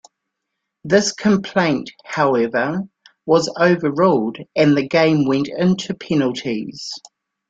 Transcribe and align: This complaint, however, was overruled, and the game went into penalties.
This 0.83 1.11
complaint, 1.13 1.91
however, 2.05 2.85
was 3.27 3.53
overruled, 3.61 4.39
and 4.55 4.75
the 4.75 4.87
game 4.87 5.25
went 5.25 5.47
into 5.47 5.93
penalties. 5.93 6.91